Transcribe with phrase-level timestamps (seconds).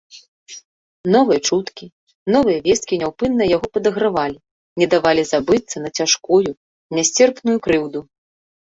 [1.15, 1.85] Новыя чуткі,
[2.37, 4.37] новыя весткі няўпынна яго падагравалі,
[4.81, 6.45] не давалі забыцца на цяжкую,
[6.99, 7.99] нясцерпную крыўду.